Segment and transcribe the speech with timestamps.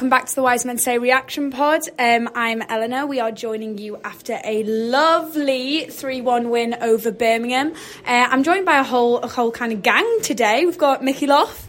[0.00, 1.82] Welcome back to the Wise Men Say Reaction Pod.
[1.98, 3.04] Um, I'm Eleanor.
[3.04, 7.74] We are joining you after a lovely 3-1 win over Birmingham.
[8.06, 10.64] Uh, I'm joined by a whole a whole kind of gang today.
[10.64, 11.68] We've got Mickey Loff.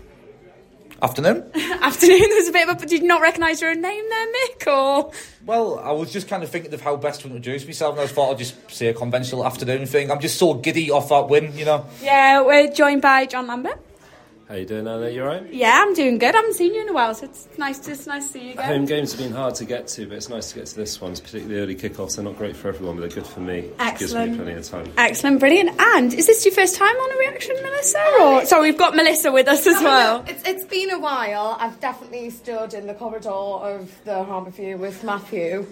[1.02, 1.44] Afternoon.
[1.56, 2.22] Afternoon.
[2.22, 2.86] There's a bit of a.
[2.86, 4.68] Did you not recognise your own name there, Mick?
[4.68, 5.12] Or
[5.46, 8.08] Well, I was just kind of thinking of how best to introduce myself, and I
[8.08, 10.10] thought I'd just say a conventional afternoon thing.
[10.10, 11.86] I'm just so giddy off that win, you know.
[12.02, 13.91] yeah, we're joined by John Lambert.
[14.52, 15.10] How you doing, Anna?
[15.10, 15.54] You alright?
[15.54, 16.36] Yeah, I'm doing good.
[16.36, 18.48] I haven't seen you in a while, so it's nice to it's nice to see
[18.48, 18.66] you again.
[18.66, 21.00] Home games have been hard to get to, but it's nice to get to this
[21.00, 21.12] one.
[21.12, 22.18] It's Particularly early kickoffs.
[22.18, 23.60] They're not great for everyone, but they're good for me.
[23.60, 24.32] It gives Excellent.
[24.32, 24.92] me plenty of time.
[24.98, 25.80] Excellent, brilliant.
[25.80, 28.04] And is this your first time on a reaction, Melissa?
[28.20, 30.26] Or sorry, we've got Melissa with us as well.
[30.28, 31.56] It's, it's been a while.
[31.58, 35.66] I've definitely stood in the corridor of the Harbour View with Matthew,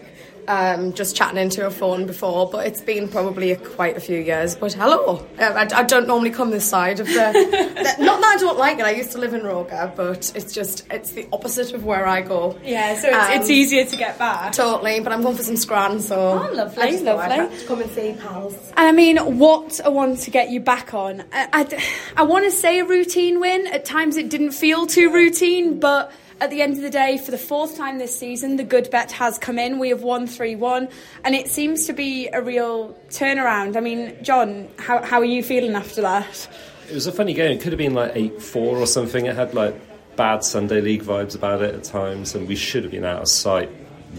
[0.47, 4.19] um, just chatting into a phone before, but it's been probably a, quite a few
[4.19, 4.55] years.
[4.55, 5.25] But hello.
[5.39, 7.13] Uh, I, I don't normally come this side of the.
[7.97, 10.53] the- not that I don't like it, I used to live in Roker, but it's
[10.53, 12.57] just, it's the opposite of where I go.
[12.63, 14.53] Yeah, so it's, it's Um, easier to get back.
[14.53, 16.15] Totally, but I'm going for some scran, so.
[16.17, 17.57] Oh, lovely, I just thought I'd lovely.
[17.57, 18.55] to come and see pals.
[18.77, 21.23] And I mean, what a one to get you back on.
[21.31, 21.79] I,
[22.15, 23.67] I, want to say a routine win.
[23.67, 27.31] At times it didn't feel too routine, but at the end of the day, for
[27.31, 29.79] the fourth time this season, the good bet has come in.
[29.79, 30.87] We have won 3 1,
[31.23, 33.75] and it seems to be a real turnaround.
[33.75, 36.47] I mean, John, how, how are you feeling after that?
[36.89, 37.51] It was a funny game.
[37.51, 39.25] It could have been like 8 4 or something.
[39.25, 39.75] It had like
[40.15, 43.27] bad Sunday League vibes about it at times, and we should have been out of
[43.27, 43.69] sight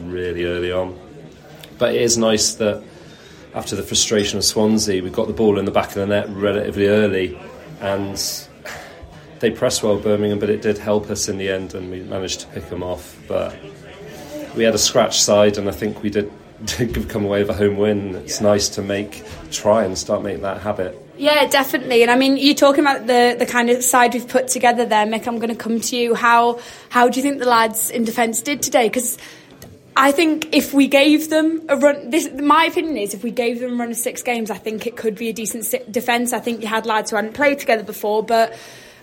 [0.03, 0.99] really early on.
[1.79, 2.83] But it is nice that
[3.55, 6.29] after the frustration of Swansea, we got the ball in the back of the net
[6.29, 7.41] relatively early,
[7.81, 8.19] and
[9.41, 12.41] they pressed well Birmingham, but it did help us in the end, and we managed
[12.41, 13.19] to pick them off.
[13.27, 13.57] But
[14.55, 16.31] we had a scratch side, and I think we did,
[16.65, 18.15] did come away with a home win.
[18.17, 20.97] It's nice to make try and start making that habit.
[21.17, 22.03] Yeah, definitely.
[22.03, 25.05] And I mean, you're talking about the, the kind of side we've put together there,
[25.05, 25.27] Mick.
[25.27, 26.15] I'm going to come to you.
[26.15, 28.89] How how do you think the lads in defence did today?
[28.89, 29.19] Because
[29.97, 33.61] I think if we gave them a run, this my opinion is if we gave
[33.61, 36.33] them a run of six games, I think it could be a decent si- defence.
[36.33, 38.57] I think you had lads who hadn't played together before, but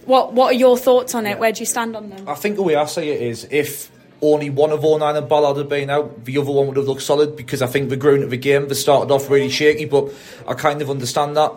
[0.08, 1.38] what what are your thoughts on it?
[1.38, 2.28] Where do you stand on them?
[2.28, 3.92] I think the way I see it is if
[4.22, 7.04] only one of O'Nien and Ballard had been out, the other one would have looked
[7.04, 10.12] solid because I think the ground of the game they started off really shaky, but
[10.48, 11.52] I kind of understand that.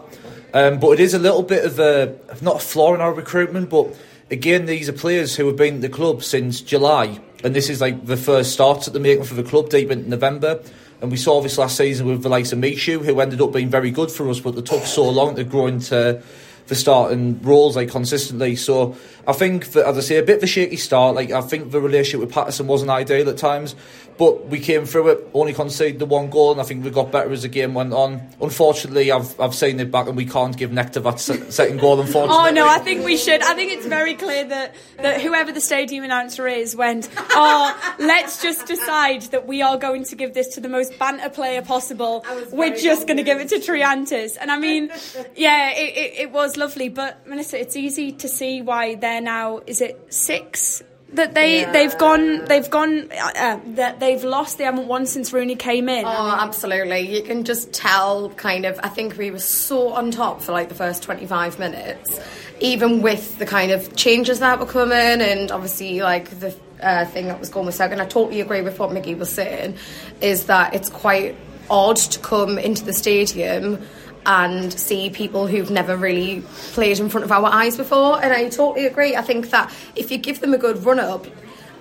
[0.53, 3.71] Um, but it is a little bit of a not a flaw in our recruitment,
[3.71, 3.97] but
[4.31, 7.81] again, these are players who have been at the club since July, and this is
[7.81, 10.61] like the first start at the making for the club deep into November.
[11.01, 13.71] And we saw this last season with the likes of Michut, who ended up being
[13.71, 16.23] very good for us, but it took so long to grow into
[16.71, 18.55] the starting roles like consistently.
[18.55, 21.15] So I think that, as I say, a bit of a shaky start.
[21.15, 23.75] Like I think the relationship with Patterson wasn't ideal at times,
[24.19, 25.31] but we came through it.
[25.35, 27.93] Only conceded the one goal, and I think we got better as the game went
[27.93, 28.21] on.
[28.41, 32.01] Unfortunately, I've I've seen it back, and we can't give Nectar that se- second goal.
[32.01, 32.39] Unfortunately.
[32.51, 33.43] Oh no, I think we should.
[33.43, 38.43] I think it's very clear that, that whoever the stadium announcer is went, oh, let's
[38.43, 42.25] just decide that we are going to give this to the most banter player possible.
[42.51, 44.37] We're just going to give it to Triantis.
[44.41, 44.91] And I mean,
[45.37, 46.89] yeah, it, it, it was lovely.
[46.89, 50.83] But Melissa, it's easy to see why they're now, is it six?
[51.15, 51.73] That they Yeah.
[51.73, 55.89] they've gone they've gone uh, uh, that they've lost they haven't won since Rooney came
[55.89, 56.05] in.
[56.05, 57.01] Oh, absolutely.
[57.01, 58.79] You can just tell, kind of.
[58.85, 62.21] I think we were so on top for like the first 25 minutes,
[62.61, 67.27] even with the kind of changes that were coming, and obviously, like the uh, thing
[67.27, 68.01] that was going with second.
[68.01, 69.77] I totally agree with what Mickey was saying,
[70.21, 71.35] is that it's quite
[71.69, 73.85] odd to come into the stadium
[74.27, 78.23] and see people who've never really played in front of our eyes before.
[78.23, 79.17] And I totally agree.
[79.17, 81.27] I think that if you give them a good run up,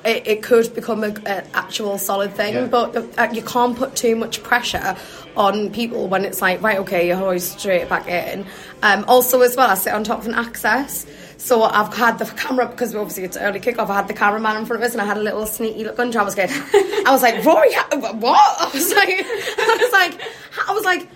[0.05, 1.21] it, it could become an
[1.53, 2.67] actual solid thing, Yeah.
[2.67, 4.95] but uh, you can't put too much pressure
[5.35, 8.45] on people when it's like, right, okay, you're always straight back in.
[8.81, 11.05] Um, also, as well, I sit on top of an access.
[11.35, 13.89] So I've had the camera because obviously it's early kickoff.
[13.89, 15.99] I had the cameraman in front of us, and I had a little sneaky look
[15.99, 16.19] under.
[16.19, 18.39] I was going, I was like, Rory, what?
[18.61, 20.21] I was like, I was like,
[20.67, 21.07] I was like.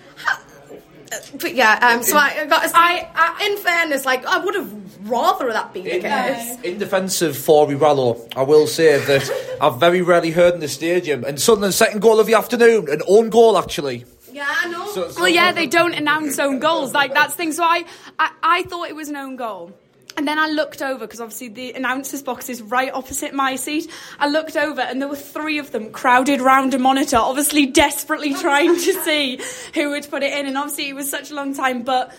[1.40, 2.70] But yeah, um, so I got.
[2.74, 6.60] I, I, in fairness, like I would have rather that be the case.
[6.62, 10.68] In defence of Forey Rallo, I will say that I've very rarely heard in the
[10.68, 14.04] stadium, and Sunderland's second goal of the afternoon, an own goal actually.
[14.32, 14.86] Yeah, I know.
[14.90, 16.92] So- so- Well, yeah, they don't announce own goals.
[16.92, 17.52] Like that's the thing.
[17.52, 17.84] So I,
[18.18, 19.72] I, I thought it was an own goal.
[20.16, 23.90] And then I looked over because obviously the announcer's box is right opposite my seat.
[24.18, 28.34] I looked over and there were three of them crowded round a monitor, obviously desperately
[28.40, 29.40] trying to see
[29.74, 30.46] who would put it in.
[30.46, 32.14] And obviously it was such a long time, but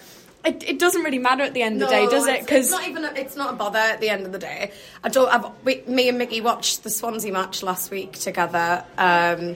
[0.45, 2.42] it, it doesn't really matter at the end of the day, does it?
[2.42, 4.71] Because it's not even a, it's not a bother at the end of the day.
[5.03, 5.27] I don't.
[5.27, 9.56] I've, we, me and Mickey watched the Swansea match last week together, um,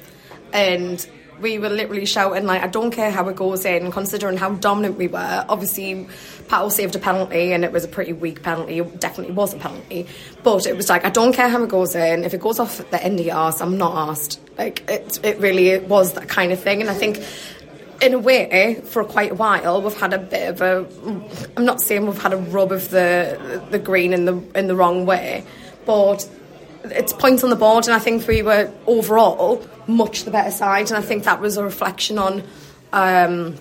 [0.52, 1.08] and
[1.42, 4.98] we were literally shouting like, "I don't care how it goes in," considering how dominant
[4.98, 5.46] we were.
[5.50, 6.08] Obviously,
[6.48, 8.80] Powell saved a penalty, and it was a pretty weak penalty.
[8.80, 10.08] It definitely was a penalty,
[10.44, 12.24] but it was like, "I don't care how it goes in.
[12.24, 15.40] If it goes off the end of your arse, I'm not asked." Like it, it
[15.40, 17.20] really was that kind of thing, and I think
[18.02, 20.86] in a way, for quite a while, we've had a bit of a.
[21.58, 24.76] I'm not saying we've had a rub of the the green in the in the
[24.76, 25.44] wrong way,
[25.86, 26.28] but
[26.86, 30.88] it's points on the board, and I think we were overall much the better side,
[30.90, 32.44] and I think that was a reflection on
[32.94, 33.56] um,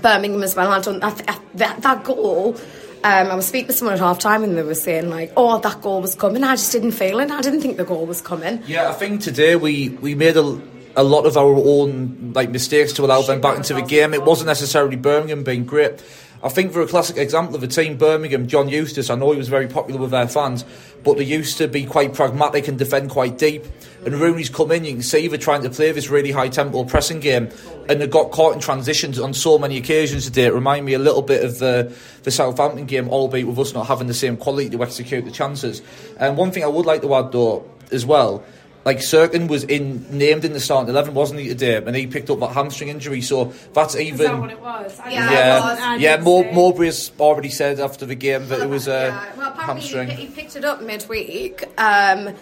[0.00, 0.70] Birmingham as well.
[0.70, 2.56] I don't I th- that that goal.
[3.04, 5.58] Um, I was speaking to someone at half time and they were saying like, "Oh,
[5.58, 7.30] that goal was coming." I just didn't feel it.
[7.30, 8.62] I didn't think the goal was coming.
[8.66, 10.60] Yeah, I think today we, we made a,
[10.94, 14.14] a lot of our own like mistakes to allow them back into the game.
[14.14, 16.00] It wasn't necessarily Birmingham being great.
[16.44, 19.38] I think for a classic example of a team, Birmingham, John Eustace, I know he
[19.38, 20.64] was very popular with their fans,
[21.04, 23.64] but they used to be quite pragmatic and defend quite deep.
[24.04, 26.82] And Rooney's come in, you can see they're trying to play this really high tempo
[26.84, 27.50] pressing game,
[27.88, 30.46] and they got caught in transitions on so many occasions today.
[30.46, 31.94] It reminded me a little bit of the,
[32.24, 35.80] the Southampton game, albeit with us not having the same quality to execute the chances.
[36.18, 38.44] And one thing I would like to add though, as well,
[38.84, 41.76] like Sirkin was in named in the starting eleven, wasn't he today?
[41.76, 44.40] And he picked up that hamstring injury, so that's even.
[44.60, 44.98] was?
[45.00, 45.60] I Yeah, yeah, it
[45.94, 46.00] was.
[46.00, 46.16] yeah.
[46.18, 48.90] Mo- Mowbray's already said after the game that it was a
[49.36, 50.08] Yeah, well, hamstring.
[50.08, 52.34] He, he picked it up midweek, um,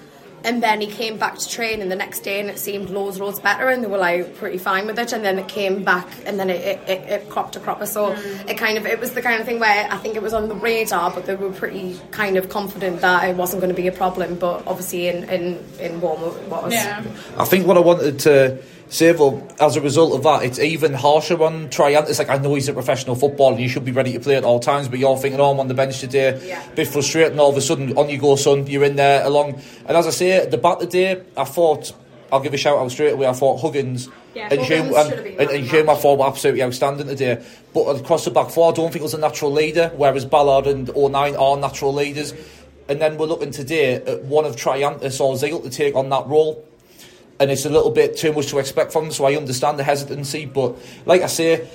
[0.45, 3.41] and then he came back to training the next day, and it seemed loads, loads
[3.41, 5.13] better, and they were like pretty fine with it.
[5.13, 7.87] And then it came back, and then it it, it, it cropped a cropper.
[7.87, 8.49] So mm.
[8.49, 10.49] it kind of it was the kind of thing where I think it was on
[10.49, 13.89] the radar, but they were pretty kind of confident that it wasn't going to be
[13.89, 14.37] a problem.
[14.37, 16.73] But obviously in in in Warm it was.
[16.73, 17.05] Yeah.
[17.37, 19.09] I think what I wanted to say
[19.61, 22.09] as a result of that, it's even harsher on Triant.
[22.09, 24.37] It's like I know he's a professional footballer and you should be ready to play
[24.37, 26.41] at all times, but you're thinking, oh, I'm on the bench today.
[26.45, 26.63] Yeah.
[26.75, 27.39] Bit frustrating.
[27.39, 28.67] All of a sudden, on you go, son.
[28.67, 29.63] You're in there along.
[29.87, 31.93] And as I say, the bat today, I thought.
[32.33, 33.27] I'll give a shout out straight away.
[33.27, 35.95] I thought Huggins Yeah, and Huggins Hume and, should have been and, and Hume, I
[35.97, 37.45] thought were absolutely outstanding today.
[37.75, 40.69] But across the back four, I don't think it was a natural leader, whereas Ballard
[40.69, 42.33] and O'Nien are natural leaders.
[42.89, 46.29] And then we're looking today at one of Triantis or Zeal to take on that
[46.29, 46.65] role
[47.41, 49.83] and it's a little bit too much to expect from them, so I understand the
[49.83, 50.45] hesitancy.
[50.45, 50.77] But
[51.07, 51.69] like I say,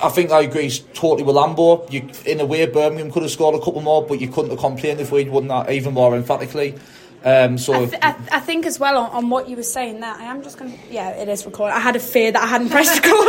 [0.00, 1.90] I think I agree totally with Lambo.
[1.92, 4.60] You, in a way, Birmingham could have scored a couple more, but you couldn't have
[4.60, 6.76] complained if we'd won that even more emphatically.
[7.24, 10.00] Um, so I, th- I, I think as well on, on what you were saying
[10.00, 12.40] that I am just going to yeah it is recorded I had a fear that
[12.40, 13.28] I hadn't pressed record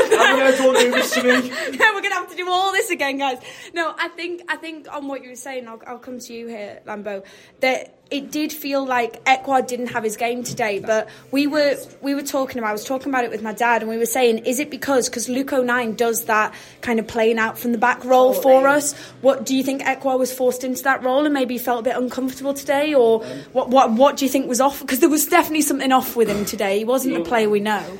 [0.57, 1.49] don't do this to me.
[1.77, 3.39] no, we're gonna have to do all this again, guys.
[3.73, 6.47] No, I think I think on what you were saying, I'll, I'll come to you
[6.47, 7.25] here, Lambo.
[7.61, 12.15] That it did feel like Ekwah didn't have his game today, but we were we
[12.15, 12.69] were talking about.
[12.69, 15.09] I was talking about it with my dad, and we were saying, is it because
[15.09, 18.67] because Luke oh O'Nien does that kind of playing out from the back role for
[18.67, 18.93] us?
[19.21, 21.95] What do you think Ekwah was forced into that role and maybe felt a bit
[21.95, 23.23] uncomfortable today, or
[23.53, 24.81] what what what do you think was off?
[24.81, 26.79] Because there was definitely something off with him today.
[26.79, 27.99] He wasn't the player we know.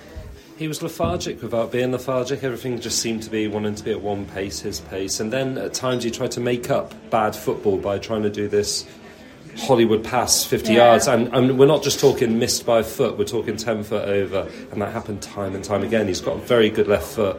[0.57, 2.43] He was lethargic without being lethargic.
[2.43, 5.21] Everything just seemed to be wanting to be at one pace, his pace.
[5.21, 8.49] And then at times he tried to make up bad football by trying to do
[8.49, 8.85] this
[9.59, 10.85] Hollywood pass 50 Yeah.
[10.89, 11.07] yards.
[11.07, 14.47] And, and we're not just talking missed by a foot, we're talking 10 foot over.
[14.71, 16.07] And that happened time and time again.
[16.07, 17.37] He's got a very good left foot.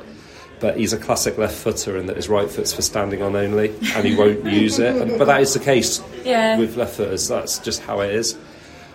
[0.60, 3.70] But he's a classic left footer in that his right foot's for standing on only,
[3.94, 4.94] and he won't use it.
[4.94, 6.58] And, but that is the case Yeah.
[6.58, 7.28] with left footers.
[7.28, 8.36] That's just how it is.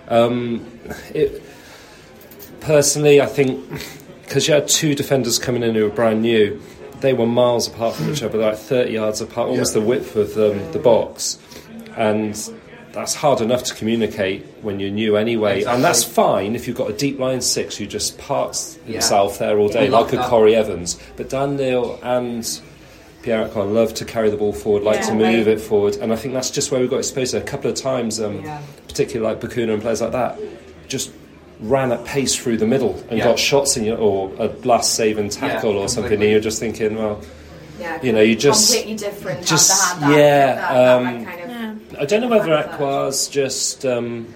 [0.07, 0.63] Um,
[1.11, 1.41] it,
[2.61, 3.67] personally, I think
[4.23, 6.61] because you had two defenders coming in who were brand new,
[7.01, 10.37] they were miles apart from each other, like 30 yards apart, almost the width of
[10.37, 11.39] um, the box.
[11.97, 12.35] And
[12.95, 15.63] that's hard enough to communicate when you're new anyway.
[15.63, 19.59] And that's fine if you've got a deep line six who just parks himself there
[19.59, 19.97] all day, Yeah.
[19.99, 20.97] like a Corry Evans.
[21.17, 22.47] But Dan Neil and
[23.21, 25.07] Pierre Ekwah love to carry the ball forward, like Yeah.
[25.09, 25.97] to move it forward.
[25.97, 28.43] And I think that's just where we got exposed to a couple of times, um,
[28.87, 30.39] particularly like Bacuna and players like that,
[30.87, 31.11] just
[31.61, 33.25] ran at pace through the middle and Yeah.
[33.25, 36.13] got shots in your, or a last saving tackle Yeah, or something.
[36.21, 37.19] And you're just thinking, well,
[37.77, 39.45] Yeah, You know, you just- completely different.
[39.45, 41.44] just- have to have that, yeah, that, um, that kind of.
[41.99, 44.33] I don't know whether Ekwah's just um,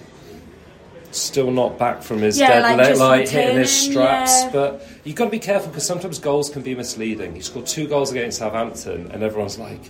[1.10, 4.42] still not back from his Yeah, dead like leg, like hitting his straps.
[4.44, 4.50] yeah.
[4.52, 7.34] But you've got to be careful because sometimes goals can be misleading.
[7.34, 9.80] He scored two goals against Southampton, and everyone's like,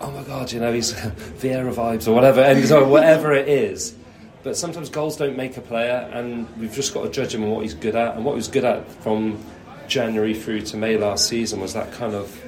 [0.00, 0.92] "Oh my god, you know he's
[1.40, 3.94] Vieira vibes or whatever," and so whatever it is.
[4.42, 7.50] But sometimes goals don't make a player, and we've just got to judge him on
[7.50, 8.14] what he's good at.
[8.16, 9.42] And what he was good at from
[9.88, 12.42] January through to May last season was that kind of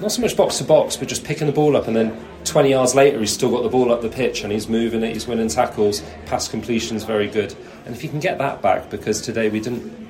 [0.00, 2.70] not so much box to box, but just picking the ball up, and then 20
[2.70, 5.26] yards later, he's still got the ball up the pitch and he's moving it, he's
[5.26, 7.54] winning tackles, pass completion's very good.
[7.86, 10.00] And if you can get that back, because today we didn't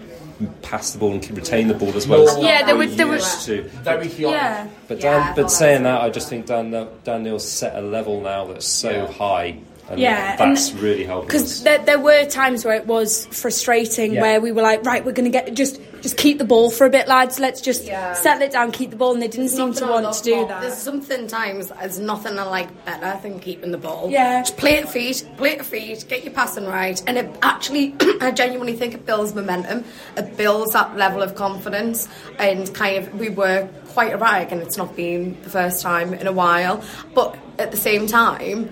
[0.63, 3.07] pass the ball and retain the ball as well as Yeah, there we was- there
[3.07, 3.63] was- used to.
[3.83, 4.41] Very chaotic.
[4.41, 4.67] Yeah.
[4.89, 6.71] But Dan, thought but saying that, I just think Dan,
[7.05, 9.07] Dan Neil's set a level now that's so Yeah.
[9.13, 9.57] high,
[9.93, 11.27] and Yeah, and- that's really helpful.
[11.27, 14.23] Because there, there were times where it was frustrating, Yeah.
[14.23, 16.85] where we were like, right, we're going to get just just keep the ball for
[16.85, 17.39] a bit, lads.
[17.39, 18.15] Let's just Yeah.
[18.15, 20.49] settle it down, keep the ball, and they didn't seem to want to do more.
[20.49, 20.61] that.
[20.63, 24.09] There's something times there's nothing I like better than keeping the ball.
[24.11, 24.41] Yeah.
[24.41, 28.33] Just play it feet, play it feet, get your passing right, and it actually, I
[28.33, 29.85] genuinely think it builds momentum.
[30.17, 34.77] It builds that level of confidence, and kind of we were quite erratic, and it's
[34.77, 36.83] not been the first time in a while.
[37.15, 38.71] But at the same time,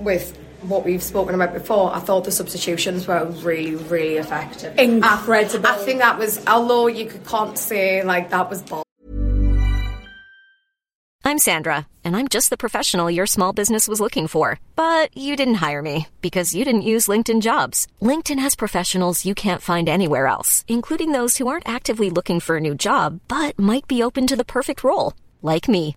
[0.00, 4.78] with what we've spoken about before, I thought the substitutions were really, really effective.
[4.78, 5.66] Incredible.
[5.66, 8.82] I, I think that was, although you could, can't say like that was ball.
[11.26, 14.60] I'm Sandra, and I'm just the professional your small business was looking for.
[14.76, 17.88] But you didn't hire me because you didn't use LinkedIn jobs.
[18.00, 22.58] LinkedIn has professionals you can't find anywhere else, including those who aren't actively looking for
[22.58, 25.96] a new job but might be open to the perfect role, like me.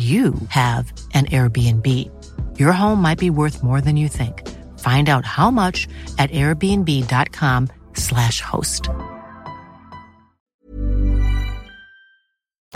[0.00, 1.86] you have an Airbnb.
[2.58, 4.48] Your home might be worth more than you think.
[4.78, 5.86] Find out how much
[6.18, 8.88] at airbnb.com/slash host.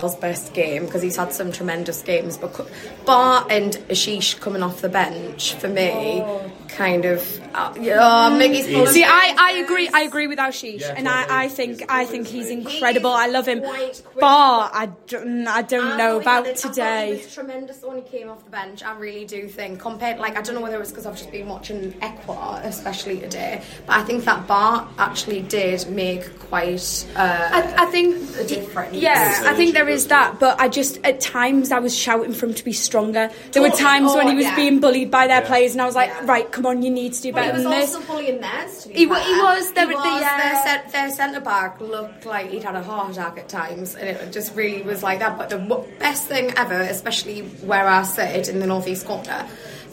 [0.02, 2.66] His best game because he's had some tremendous games, but co-
[3.06, 6.52] Ba and Aouchiche coming off the bench for me, oh.
[6.68, 9.88] Kind of, uh, yeah, Miggy's full of See, I, I agree.
[9.88, 13.10] I agree with Aouchiche, and I, I think I think he's He's incredible.
[13.10, 13.60] I love him.
[13.60, 17.06] but I don't, I don't I know thought he about it- today.
[17.16, 18.82] He was tremendous when he came off the bench.
[18.82, 21.30] I really do think compared, like I don't know whether it was because I've just
[21.30, 27.06] been watching Ekwah, especially today, but I think that Ba actually did make quite.
[27.14, 27.20] Uh,
[27.52, 28.96] I, I think a difference.
[28.96, 32.46] Yeah, I think there is that, but I just at times I was shouting for
[32.46, 33.30] him to be stronger.
[33.52, 33.82] There were Totally.
[33.84, 34.56] times when Oh, he was yeah.
[34.56, 36.24] being bullied by their players, and I was like, Yeah.
[36.26, 37.94] right, come on, you need to do he better was than this.
[37.94, 38.82] also bullying theirs.
[38.82, 39.18] To be He fair.
[39.22, 39.72] he was.
[39.72, 40.22] There He the, was.
[40.22, 44.08] uh, Their, their centre back looked like he'd had a heart attack at times, and
[44.08, 45.36] it just really was like that.
[45.36, 45.58] But the
[45.98, 49.46] best thing ever, especially where I sit in the northeast corner,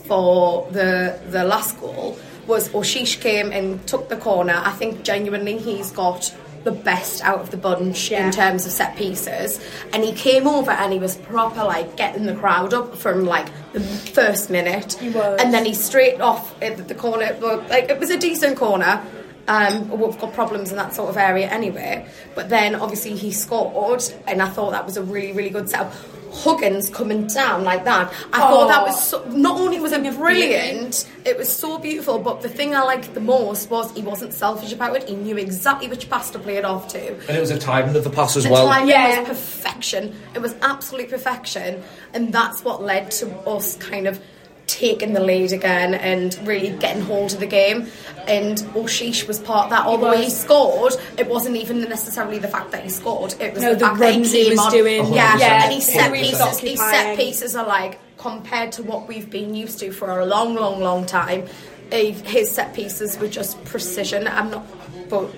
[0.05, 4.61] for the the last goal was Aouchiche came and took the corner.
[4.63, 8.25] I think genuinely he's got the best out of the bunch Yeah.
[8.25, 9.59] in terms of set pieces
[9.93, 13.47] and he came over and he was proper like getting the crowd up from like
[13.73, 15.39] the first minute He was.
[15.41, 17.35] and then he straight off at the corner
[17.69, 19.01] like it was a decent corner
[19.47, 22.05] um, we've got problems in that sort of area anyway.
[22.35, 25.93] But then obviously he scored and I thought that was a really really good setup.
[26.33, 31.05] Huggins coming down like that I thought that was so, not only was it brilliant
[31.25, 34.71] it was so beautiful but the thing I liked the most was he wasn't selfish
[34.71, 35.09] about it.
[35.09, 37.17] He knew exactly which pass to play it off to.
[37.27, 38.65] And it was a timing of the pass as the well.
[38.67, 39.19] timing Yeah.
[39.19, 40.15] was perfection.
[40.33, 41.83] It was absolute perfection,
[42.13, 44.21] and that's what led to us kind of
[44.67, 47.87] taking the lead again and really getting hold of the game.
[48.27, 49.85] And Aouchiche was part of that.
[49.85, 50.39] Although he, was.
[50.39, 53.33] scored, it wasn't even necessarily the fact that he scored.
[53.39, 54.71] It was No, the, the fact that runs he he was on.
[54.71, 55.13] doing.
[55.13, 56.69] Yeah, Yeah, and his set who he was pieces.
[56.69, 60.55] His set pieces are like compared to what we've been used to for a long,
[60.55, 61.47] long, long time.
[61.91, 64.27] His set pieces were just precision.
[64.27, 64.65] I'm not,
[65.09, 65.29] but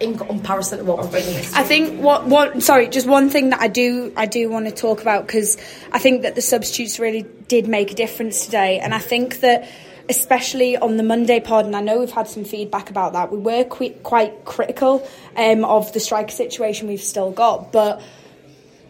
[0.00, 1.58] in comparison to what we've been used to.
[1.58, 4.72] I think what what sorry, just one thing that I do I do want to
[4.72, 5.56] talk about because
[5.92, 9.68] I think that the substitutes really did make a difference today, and I think that
[10.08, 13.30] especially on the Monday pod, and I know we've had some feedback about that.
[13.30, 18.02] We were qui- quite critical um, of the striker situation we've still got, but.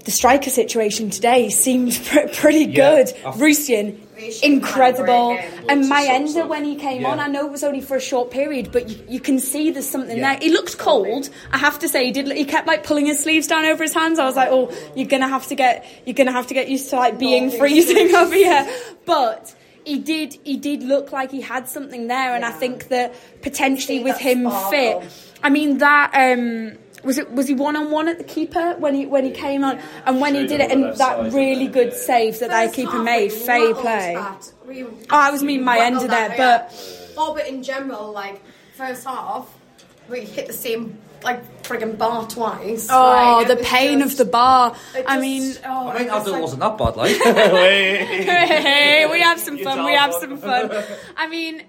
[0.03, 3.09] The striker situation today seemed pr- pretty Yeah, good.
[3.23, 3.99] I- Rusyn,
[4.43, 5.39] incredible.
[5.69, 7.09] And Well, Mayenda, when he came Yeah.
[7.13, 9.71] on, I know it was only for a short period, but you, you can see
[9.71, 10.33] there's something Yeah.
[10.35, 10.39] there.
[10.43, 11.31] He looked cold.
[11.53, 12.31] I have to say, he did.
[12.33, 14.19] He kept like pulling his sleeves down over his hands.
[14.19, 16.91] I was like, oh, you're gonna have to get, you're gonna have to get used
[16.91, 18.67] to like being freezing over here.
[19.05, 23.15] But he did, he did look like he had something there, and I think that
[23.43, 24.71] potentially with him sparkle.
[25.03, 25.13] fit.
[25.43, 26.11] I mean that.
[26.15, 29.31] um was it was he one on one at the keeper when he when he
[29.31, 31.99] came on and when he did it and that really didn't good he?
[31.99, 34.17] save that their keeper made, fair play.
[34.17, 38.41] Oh, I was mean Mayenda there, but- oh, but in general, like
[38.77, 39.49] first half,
[40.09, 42.89] we hit the same like friggin' bar twice.
[42.91, 44.75] Oh, Like, the pain just- of the bar.
[44.97, 47.17] it I mean, oh, I mean, it was Abdul like- wasn't that bad, like.
[47.85, 49.85] hey, we have some fun.
[49.85, 50.71] We have some fun.
[51.17, 51.63] I mean,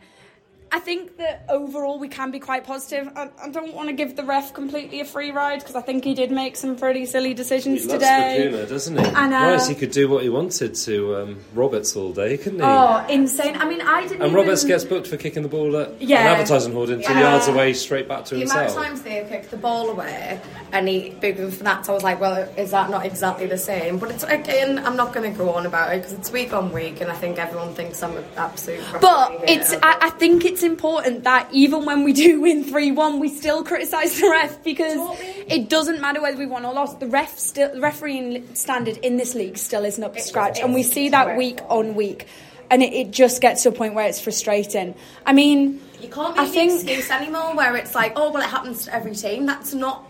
[0.74, 3.12] I think that overall we can be quite positive.
[3.16, 6.06] I, I don't want to give the ref completely a free ride because I think
[6.06, 8.50] he did make some pretty silly decisions He loves today.
[8.50, 9.06] Bacuna, doesn't he?
[9.06, 9.38] I know.
[9.38, 12.66] Christ, he could do what he wanted to um, Roberts all day, couldn't he?
[12.66, 13.58] Oh, insane!
[13.58, 14.22] I mean, I didn't.
[14.22, 14.34] and even...
[14.34, 16.22] Roberts gets booked for kicking the ball at Yeah.
[16.22, 17.32] an advertising hoarding two Yeah.
[17.32, 20.40] yards away, straight back to The amount of times they kicked the ball away
[20.72, 23.46] and he booed him for that, so I was like, well, is that not exactly
[23.46, 23.98] the same?
[23.98, 26.72] But it's again, I'm not going to go on about it because it's week on
[26.72, 28.80] week, and I think everyone thinks I'm an absolute.
[29.02, 33.20] But it's, I, I think it's important that even when we do win 3 1,
[33.20, 35.28] we still criticise the ref because Totally.
[35.48, 37.00] it doesn't matter whether we won or lost.
[37.00, 40.74] The ref still, the refereeing standard in this league still isn't up to scratch, and
[40.74, 42.28] we see that week on week.
[42.70, 44.96] And it, it just gets to a point where it's frustrating.
[45.26, 48.42] I mean, You can't I make think- the excuse anymore where it's like, oh well,
[48.42, 49.46] it happens to every team.
[49.46, 50.08] That's not.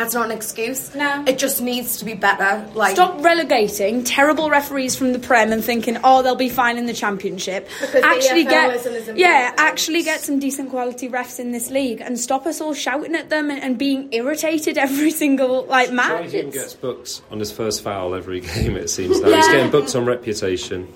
[0.00, 0.94] That's not an excuse.
[0.94, 1.24] No.
[1.26, 2.66] It just needs to be better.
[2.72, 6.86] Like Stop relegating terrible referees from the Prem and thinking, oh, they'll be fine in
[6.86, 7.68] the Championship.
[7.80, 12.18] Because actually EFL get, yeah, actually get some decent quality refs in this league and
[12.18, 16.30] stop us all shouting at them and, and being irritated every single like match.
[16.30, 19.36] Troy gets booked on his first foul every game, it seems now.
[19.36, 20.90] He's getting booked on reputation.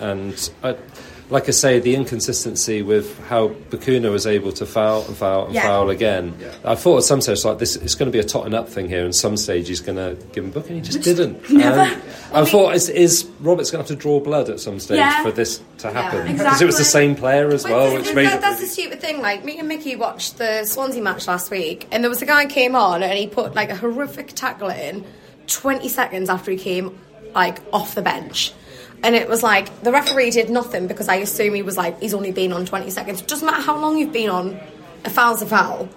[0.00, 0.76] And I,
[1.30, 5.54] like I say, the inconsistency with how Bacuna was able to foul and foul and
[5.54, 5.62] Yeah.
[5.62, 6.34] foul again.
[6.64, 8.88] I thought at some stage, like, this it's going to be a totting up thing
[8.88, 11.48] here, and some stage he's going to give him a book, and he just didn't.
[11.50, 11.80] never.
[11.80, 14.98] And I thought, is, is Roberts going to have to draw blood at some stage
[14.98, 15.22] Yeah.
[15.22, 16.26] for this to happen?
[16.26, 16.32] Yeah.
[16.32, 18.64] Because it was the same player as But well, which made that- it that's really-
[18.66, 19.20] the stupid thing.
[19.22, 22.46] Like me and Mickey watched the Swansea match last week, and there was a guy
[22.46, 25.04] came on and he put like a horrific tackle in
[25.46, 26.98] twenty seconds after he came
[27.34, 28.52] like off the bench.
[29.02, 32.14] And it was like the referee did nothing because I assume he was like he's
[32.14, 33.20] only been on twenty seconds.
[33.20, 34.60] It doesn't matter how long you've been on,
[35.04, 35.88] a foul's a foul.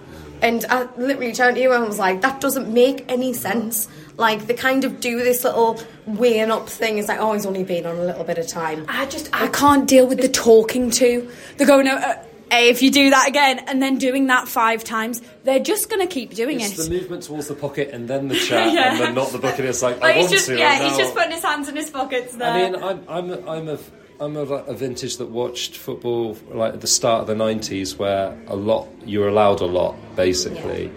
[0.42, 3.88] And I literally turned to you and was like, that doesn't make any sense.
[4.16, 6.98] Like they kind of do this little weighing up thing.
[6.98, 8.84] It's like, oh, he's only been on a little bit of time.
[8.88, 11.30] I just I can't deal with the talking to.
[11.56, 15.22] They're going, uh, uh, if you do that again, and then doing that five times,
[15.44, 16.88] they're just going to keep doing It's it.
[16.88, 18.92] the movement towards the pocket and then the chat Yeah.
[18.92, 19.64] and then not the bucket.
[19.64, 20.58] It's like, Like I want just to.
[20.58, 22.50] yeah, he's just putting his hands in his pockets there.
[22.50, 23.78] I mean, I'm I'm I'm a.
[24.20, 28.38] I'm a, a vintage that watched football like at the start of the '90s, where
[28.46, 30.92] a lot you were allowed a lot basically,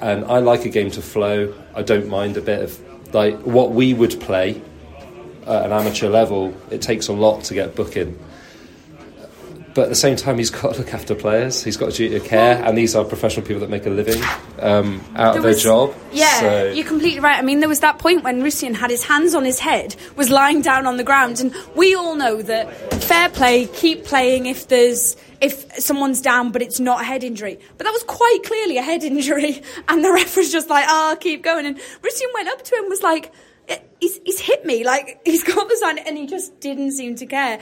[0.00, 1.54] and I like a game to flow.
[1.74, 4.62] I don't mind a bit of like what we would play
[5.46, 6.54] at an amateur level.
[6.70, 8.18] It takes a lot to get booking.
[9.74, 11.64] But at the same time, he's got to look after players.
[11.64, 14.22] He's got a duty of care, and these are professional people that make a living
[14.60, 15.94] um, out of their was- job.
[16.12, 17.36] Yeah, So- you're completely right.
[17.36, 20.30] I mean, there was that point when Rusyn had his hands on his head, was
[20.30, 24.68] lying down on the ground, and we all know that fair play, keep playing if
[24.68, 27.58] there's if someone's down, but it's not a head injury.
[27.76, 31.16] But that was quite clearly a head injury, and the ref was just like, "Oh,
[31.20, 33.32] keep going." And Rusyn went up to him, was like,
[33.68, 37.16] "Eh, "He's he's hit me, like he's got the sign," and he just didn't seem
[37.16, 37.58] to care.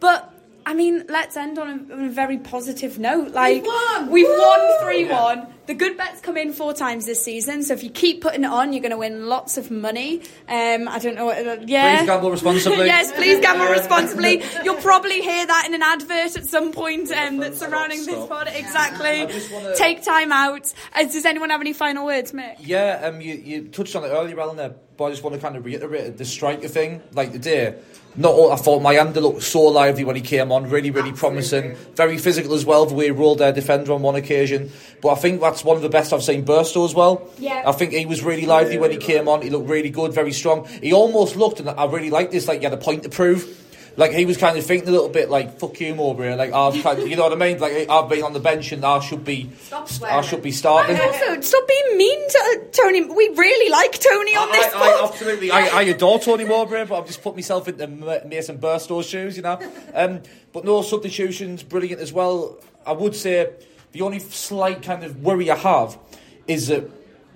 [0.00, 0.30] But.
[0.66, 3.32] I mean, let's end on a, on a very positive note.
[3.32, 4.10] Like won!
[4.10, 4.38] we've Woo!
[4.38, 5.48] won three one.
[5.66, 8.50] The good bets come in four times this season, so if you keep putting it
[8.50, 10.20] on, you're going to win lots of money.
[10.48, 11.38] Um, I don't know what.
[11.46, 11.98] Uh, yeah.
[11.98, 12.86] Please gamble responsibly.
[12.86, 14.42] yes, please gamble responsibly.
[14.64, 18.28] You'll probably hear that in an advert at some point um, that's surrounding this Stop.
[18.28, 18.48] pod.
[18.52, 19.26] Exactly.
[19.54, 20.72] Wanna- Take time out.
[20.94, 22.56] Uh, does anyone have any final words, Mick?
[22.58, 25.42] Yeah, um, you, you touched on it earlier, Alan, there, but I just want to
[25.42, 27.02] kind of reiterate the striker thing.
[27.12, 27.74] Like today,
[28.14, 31.74] not all, I thought Mayenda looked so lively when he came on, really, really promising.
[31.96, 34.70] Very physical as well, the way he rolled their defender on one occasion.
[35.00, 37.28] But I think that's one of the best I've seen Burstow as well.
[37.36, 37.64] Yeah.
[37.66, 39.42] I think he was really lively when he came on.
[39.42, 40.68] He looked really good, very strong.
[40.68, 43.58] He almost looked, and I really like this, like he had a point to prove.
[43.96, 46.82] Like he was kind of thinking a little bit like "fuck you, Mowbray." Like I've,
[46.82, 47.58] kind of, you know what I mean?
[47.58, 50.96] Like I've been on the bench and I should be, Stop I should be starting.
[50.96, 53.04] And also, stop being mean to uh, Tony.
[53.04, 56.98] We really like Tony on this I, I, absolutely, I, I adore Tony Mowbray, but
[56.98, 59.60] I've just put myself into M- Mason Burstow's shoes, you know.
[59.94, 62.58] Um, but no substitutions, brilliant as well.
[62.86, 63.50] I would say
[63.92, 65.98] the only slight kind of worry I have
[66.46, 66.90] is that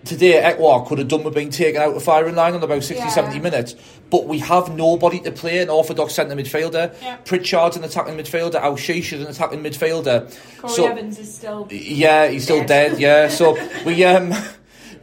[0.07, 3.05] today Ekwah could have done with being taken out of firing line on about 60,
[3.05, 3.09] Yeah.
[3.11, 3.75] 70 minutes.
[4.09, 6.95] But we have nobody to play an orthodox centre midfielder.
[7.03, 7.17] Yeah.
[7.25, 8.61] Pritchard's an attacking midfielder.
[8.61, 10.33] Aouchiche is an attacking midfielder.
[10.61, 11.67] Corry Evans is still.
[11.71, 12.99] Yeah, he's still dead.
[12.99, 14.33] Yeah, so we um,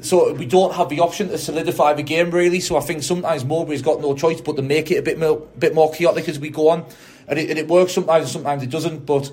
[0.02, 2.60] so we don't have the option to solidify the game really.
[2.60, 5.40] So I think sometimes Mowbray's got no choice but to make it a bit more,
[5.58, 6.86] bit more chaotic as we go on,
[7.28, 8.24] and it, and it works sometimes.
[8.24, 9.06] And sometimes it doesn't.
[9.06, 9.32] But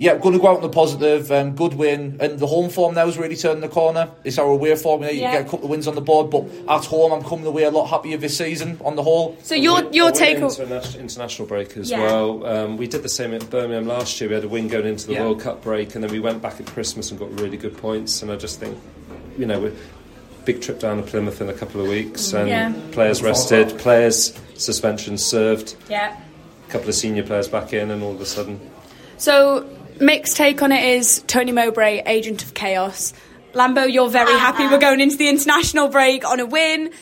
[0.00, 1.30] yeah, going to go out on the positive.
[1.32, 4.08] Um, good win, and the home form now is really turning the corner.
[4.24, 5.00] It's our away form.
[5.02, 5.32] You, know, you Yeah.
[5.32, 7.70] get a couple of wins on the board, but at home, I'm coming away a
[7.70, 9.36] lot happier this season on the whole.
[9.42, 10.38] So your your a win take.
[10.38, 12.00] into a nat- international break as Yeah.
[12.00, 12.46] well.
[12.46, 14.28] Um, we did the same at Birmingham last year.
[14.30, 15.24] We had a win going into the Yeah.
[15.24, 18.22] World Cup break, and then we went back at Christmas and got really good points.
[18.22, 18.76] And I just think,
[19.36, 19.72] you know, we're
[20.44, 22.72] big trip down to Plymouth in a couple of weeks, and Yeah.
[22.92, 26.12] players rested, players suspensions served, Yeah.
[26.68, 28.60] a couple of senior players back in, and all of a sudden,
[29.20, 29.64] So
[30.00, 33.12] mixed take on it is Tony Mowbray, agent of chaos.
[33.54, 36.92] Lambo, you're very happy we're going into the international break on a win.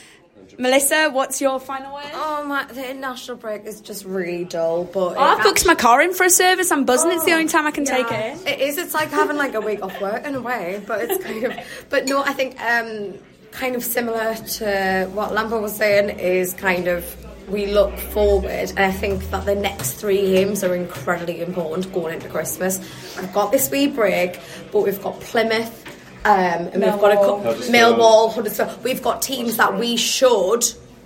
[0.58, 2.04] Melissa, what's your final word?
[2.14, 4.84] Oh my, the international break is just really dull.
[4.84, 6.72] But Oh, I've booked my car in for a service.
[6.72, 7.10] I'm buzzing.
[7.12, 8.46] it's the only time I can take it.
[8.46, 8.78] It is.
[8.78, 11.56] It's like having like a week off work in a way, but it's kind of.
[11.90, 13.14] But no, I think um,
[13.50, 17.04] kind of similar to what Lambo was saying is kind of
[17.48, 22.14] we look forward, and I think that the next three games are incredibly important going
[22.14, 22.78] into Christmas.
[23.20, 24.40] We've got this wee break,
[24.72, 25.84] but we've got Plymouth.
[26.24, 26.32] Um,
[26.72, 27.42] and we've got a Millwall.
[27.44, 28.82] cou- Millwall, Huddersfield.
[28.82, 30.64] We've got teams that we should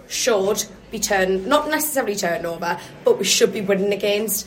[0.09, 4.46] should be turned not necessarily turned over, but we should be winning against.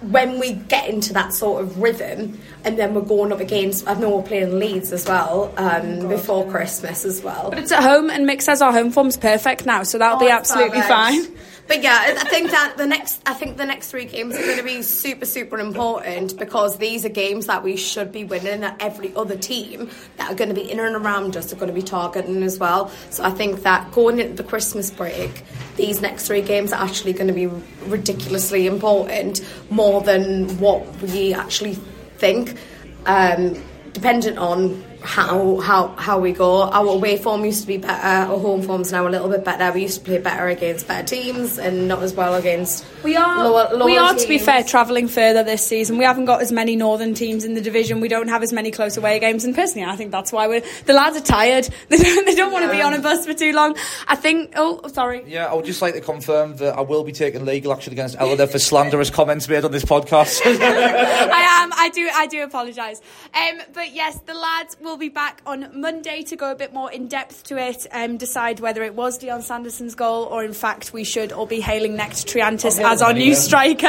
[0.00, 3.94] When we get into that sort of rhythm, and then we're going up against, I
[3.94, 7.50] know we're playing Leeds as well um, before Christmas as well.
[7.50, 10.26] But it's at home, and Mick says our home form's perfect now, so that'll be
[10.26, 10.88] Oh, absolutely perfect.
[10.88, 11.26] fine.
[11.68, 14.56] But yeah, I think that the next, I think the next three games are going
[14.56, 18.62] to be super, super important because these are games that we should be winning.
[18.62, 21.68] That every other team that are going to be in and around us are going
[21.68, 22.88] to be targeting as well.
[23.10, 25.42] So I think that going into the Christmas break,
[25.76, 27.48] these next three games are actually going to be
[27.86, 31.74] ridiculously important, more than what we actually
[32.16, 32.56] think.
[33.04, 36.62] Um, dependent on how how how we go.
[36.62, 38.30] Our away form used to be better.
[38.30, 39.72] Our home form's now a little bit better.
[39.72, 43.44] We used to play better against better teams and not as well against We are,
[43.44, 45.98] lower, lower we are to be fair, travelling further this season.
[45.98, 48.00] We haven't got as many northern teams in the division.
[48.00, 50.62] We don't have as many close away games, and personally, I think that's why we're
[50.86, 51.68] the lads are tired.
[51.88, 53.76] They don't, they don't want to be on a bus for too long.
[54.06, 54.52] I think.
[54.56, 55.24] Oh, sorry.
[55.26, 58.18] Yeah, I would just like to confirm that I will be taking legal action against
[58.18, 60.42] Elida for slanderous comments made on this podcast.
[60.44, 61.72] I am.
[61.72, 62.08] I do.
[62.12, 63.00] I do apologise.
[63.34, 66.90] Um, but yes, the lads will be back on Monday to go a bit more
[66.90, 67.86] in depth to it.
[67.92, 71.60] Um, decide whether it was Dion Sanderson's goal or, in fact, we should all be
[71.60, 73.86] hailing next Triantis as our new striker.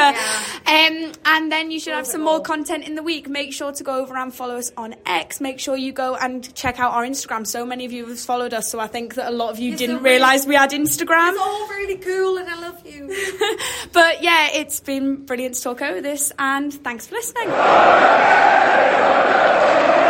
[0.66, 3.28] Um, and then you should have some more content in the week.
[3.28, 5.40] Make sure to go over and follow us on X.
[5.40, 7.46] Make sure you go and check out our Instagram.
[7.46, 9.72] So many of you have followed us, so I think that a lot of you
[9.72, 11.30] It's didn't so really- realise we had Instagram.
[11.32, 13.08] It's all really cool, and I love you.
[13.92, 17.50] But yeah, it's been brilliant to talk over this, and thanks for listening.